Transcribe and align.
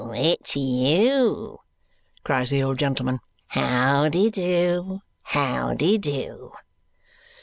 It's 0.15 0.55
you!" 0.55 1.59
cries 2.23 2.49
the 2.49 2.63
old 2.63 2.79
gentleman. 2.79 3.19
"How 3.49 4.09
de 4.09 4.31
do? 4.31 5.01
How 5.25 5.75
de 5.75 5.99
do?" 5.99 6.53